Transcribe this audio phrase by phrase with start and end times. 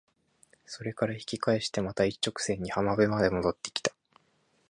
[0.65, 3.93] それから引き返してまた一直線に浜辺まで戻って来た。